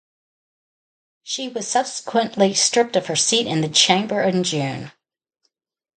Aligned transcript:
She 1.21 1.47
was 1.47 1.67
subsequently 1.67 2.55
stripped 2.55 2.95
of 2.95 3.05
her 3.05 3.15
seat 3.15 3.45
in 3.45 3.61
the 3.61 3.69
Chamber 3.69 4.19
in 4.23 4.43
June. 4.43 4.91